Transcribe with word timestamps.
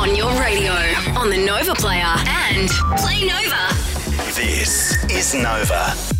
on 0.00 0.16
your 0.16 0.32
radio, 0.40 0.72
on 1.14 1.28
the 1.28 1.36
Nova 1.36 1.74
Player, 1.74 2.14
and 2.26 2.70
Play 2.96 3.26
Nova. 3.26 3.68
This 4.34 4.96
is 5.10 5.34
Nova. 5.34 6.19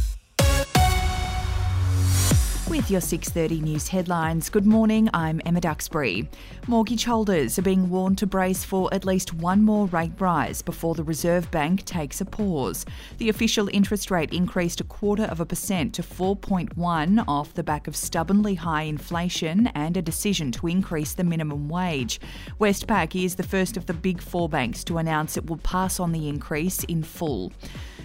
With 2.71 2.89
your 2.89 3.01
6:30 3.01 3.63
news 3.63 3.89
headlines, 3.89 4.49
good 4.49 4.65
morning. 4.65 5.11
I'm 5.13 5.41
Emma 5.45 5.61
Duxbury. 5.61 6.29
Mortgage 6.69 7.03
holders 7.03 7.59
are 7.59 7.63
being 7.63 7.91
warned 7.91 8.19
to 8.19 8.29
brace 8.29 8.65
for 8.65 8.89
at 8.95 9.05
least 9.05 9.35
one 9.35 9.65
more 9.65 9.87
rate 9.87 10.13
rise 10.21 10.63
before 10.63 10.95
the 10.95 11.03
Reserve 11.03 11.51
Bank 11.51 11.85
takes 11.85 12.21
a 12.21 12.25
pause. 12.25 12.87
The 13.19 13.29
official 13.29 13.69
interest 13.73 14.09
rate 14.13 14.33
increased 14.33 14.81
a 14.81 14.85
quarter 14.85 15.25
of 15.25 15.41
a 15.41 15.47
percent 15.47 15.95
to 15.95 16.03
4.1 16.03 17.25
off 17.27 17.55
the 17.55 17.65
back 17.65 17.89
of 17.89 17.97
stubbornly 17.97 18.55
high 18.55 18.83
inflation 18.83 19.67
and 19.75 19.97
a 19.97 20.03
decision 20.03 20.53
to 20.53 20.69
increase 20.69 21.13
the 21.13 21.25
minimum 21.25 21.69
wage. 21.69 22.21
Westpac 22.61 23.21
is 23.21 23.35
the 23.35 23.43
first 23.43 23.77
of 23.77 23.87
the 23.87 23.95
big 23.95 24.23
four 24.23 24.49
banks 24.49 24.85
to 24.85 24.99
announce 24.99 25.37
it 25.37 25.51
will 25.51 25.57
pass 25.57 25.99
on 25.99 26.13
the 26.13 26.29
increase 26.29 26.85
in 26.85 27.03
full. 27.03 27.51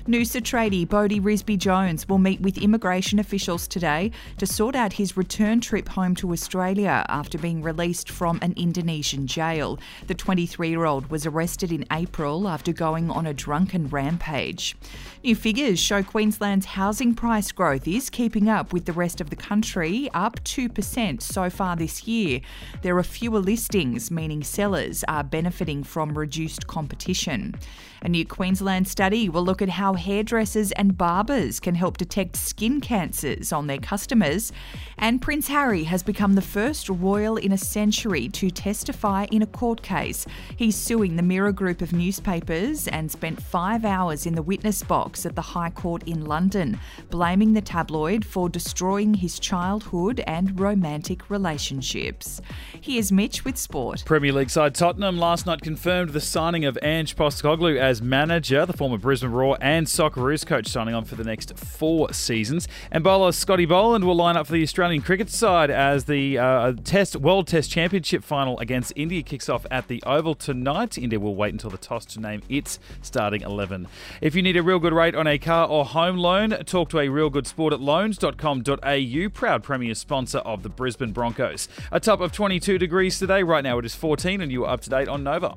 Noosa 0.07 0.39
tradie 0.39 0.87
Bodhi 0.87 1.19
Risby 1.19 1.57
Jones 1.57 2.07
will 2.07 2.19
meet 2.19 2.39
with 2.39 2.59
immigration 2.59 3.17
officials 3.17 3.67
today 3.67 4.11
to 4.37 4.45
sort 4.45 4.75
out 4.75 4.93
his 4.93 5.17
return 5.17 5.59
trip 5.59 5.89
home 5.89 6.13
to 6.13 6.31
Australia 6.31 7.03
after 7.09 7.39
being 7.39 7.63
released 7.63 8.11
from 8.11 8.37
an 8.43 8.53
Indonesian 8.55 9.25
jail. 9.25 9.79
The 10.05 10.13
23 10.13 10.69
year 10.69 10.85
old 10.85 11.09
was 11.09 11.25
arrested 11.25 11.71
in 11.71 11.87
April 11.91 12.47
after 12.47 12.71
going 12.71 13.09
on 13.09 13.25
a 13.25 13.33
drunken 13.33 13.87
rampage. 13.87 14.75
New 15.23 15.35
figures 15.35 15.79
show 15.79 16.03
Queensland's 16.03 16.67
housing 16.67 17.15
price 17.15 17.51
growth 17.51 17.87
is 17.87 18.11
keeping 18.11 18.47
up 18.47 18.71
with 18.71 18.85
the 18.85 18.93
rest 18.93 19.19
of 19.19 19.31
the 19.31 19.35
country, 19.35 20.07
up 20.13 20.39
2% 20.43 21.19
so 21.19 21.49
far 21.49 21.75
this 21.75 22.07
year. 22.07 22.41
There 22.83 22.95
are 22.99 23.03
fewer 23.03 23.39
listings, 23.39 24.11
meaning 24.11 24.43
sellers 24.43 25.03
are 25.07 25.23
benefiting 25.23 25.83
from 25.83 26.15
reduced 26.15 26.67
competition. 26.67 27.55
A 28.03 28.07
new 28.07 28.23
Queensland 28.23 28.87
study 28.87 29.29
will 29.29 29.43
look 29.43 29.63
at 29.63 29.69
how 29.69 29.94
hairdressers 29.95 30.71
and 30.73 30.97
barbers 30.97 31.59
can 31.59 31.75
help 31.75 31.97
detect 31.97 32.35
skin 32.35 32.81
cancers 32.81 33.51
on 33.51 33.67
their 33.67 33.77
customers. 33.77 34.51
And 34.97 35.21
Prince 35.21 35.47
Harry 35.47 35.83
has 35.85 36.03
become 36.03 36.33
the 36.33 36.41
first 36.41 36.89
royal 36.89 37.37
in 37.37 37.51
a 37.51 37.57
century 37.57 38.29
to 38.29 38.49
testify 38.49 39.25
in 39.31 39.41
a 39.41 39.47
court 39.47 39.81
case. 39.81 40.25
He's 40.55 40.75
suing 40.75 41.15
the 41.15 41.23
Mirror 41.23 41.53
Group 41.53 41.81
of 41.81 41.93
newspapers 41.93 42.87
and 42.87 43.11
spent 43.11 43.41
five 43.41 43.83
hours 43.83 44.25
in 44.25 44.35
the 44.35 44.41
witness 44.41 44.83
box 44.83 45.25
at 45.25 45.35
the 45.35 45.41
High 45.41 45.69
Court 45.69 46.03
in 46.03 46.25
London, 46.25 46.79
blaming 47.09 47.53
the 47.53 47.61
tabloid 47.61 48.23
for 48.25 48.49
destroying 48.49 49.15
his 49.15 49.39
childhood 49.39 50.23
and 50.27 50.59
romantic 50.59 51.29
relationships. 51.29 52.41
Here's 52.79 53.11
Mitch 53.11 53.43
with 53.45 53.57
sport. 53.57 54.03
Premier 54.05 54.31
League 54.31 54.49
side 54.49 54.75
Tottenham 54.75 55.17
last 55.17 55.45
night 55.45 55.61
confirmed 55.61 56.11
the 56.11 56.21
signing 56.21 56.65
of 56.65 56.77
Ange 56.81 57.15
Postecoglou 57.15 57.77
as 57.77 58.01
manager, 58.01 58.65
the 58.65 58.73
former 58.73 58.97
Brisbane 58.97 59.31
Roar 59.31 59.57
and 59.85 59.91
Socceroos 59.91 60.43
coach 60.43 60.67
signing 60.67 60.95
on 60.95 61.05
for 61.05 61.13
the 61.13 61.23
next 61.23 61.55
four 61.59 62.11
seasons. 62.11 62.67
And 62.91 63.03
bowler 63.03 63.31
Scotty 63.31 63.65
Boland 63.65 64.03
will 64.03 64.15
line 64.15 64.35
up 64.35 64.47
for 64.47 64.53
the 64.53 64.63
Australian 64.63 65.03
cricket 65.03 65.29
side 65.29 65.69
as 65.69 66.05
the 66.05 66.39
uh, 66.39 66.73
Test 66.83 67.15
World 67.17 67.45
Test 67.45 67.69
Championship 67.69 68.23
final 68.23 68.57
against 68.59 68.93
India 68.95 69.21
kicks 69.21 69.47
off 69.47 69.67
at 69.69 69.87
the 69.87 70.01
Oval 70.03 70.33
tonight. 70.33 70.97
India 70.97 71.19
will 71.19 71.35
wait 71.35 71.53
until 71.53 71.69
the 71.69 71.77
toss 71.77 72.03
to 72.05 72.19
name 72.19 72.41
its 72.49 72.79
starting 73.03 73.41
11. 73.41 73.87
If 74.21 74.33
you 74.33 74.41
need 74.41 74.57
a 74.57 74.63
real 74.63 74.79
good 74.79 74.93
rate 74.93 75.13
on 75.13 75.27
a 75.27 75.37
car 75.37 75.67
or 75.67 75.85
home 75.85 76.17
loan, 76.17 76.49
talk 76.65 76.89
to 76.89 76.99
a 76.99 77.09
real 77.09 77.29
good 77.29 77.45
sport 77.45 77.71
at 77.71 77.79
loans.com.au, 77.79 79.29
proud 79.29 79.63
premier 79.63 79.93
sponsor 79.93 80.39
of 80.39 80.63
the 80.63 80.69
Brisbane 80.69 81.11
Broncos. 81.11 81.67
A 81.91 81.99
top 81.99 82.21
of 82.21 82.31
22 82.31 82.79
degrees 82.79 83.19
today. 83.19 83.43
Right 83.43 83.63
now 83.63 83.77
it 83.77 83.85
is 83.85 83.93
14 83.93 84.41
and 84.41 84.51
you 84.51 84.65
are 84.65 84.73
up 84.73 84.81
to 84.81 84.89
date 84.89 85.07
on 85.07 85.23
Nova. 85.23 85.55